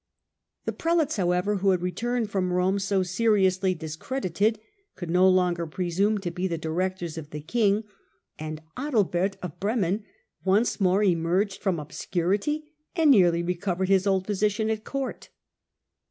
[0.65, 4.59] The prelates, however, who had returned from Eome so seriously discredited,
[4.95, 7.83] could no longer presume to be the directors of the king,
[8.39, 10.03] and Adalbert of Bremen
[10.43, 12.63] once more emerged from obscurity,
[12.95, 15.29] and nearly recovered his old position at court.